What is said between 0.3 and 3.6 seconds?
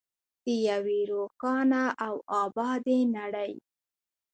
د یوې روښانه او ابادې نړۍ.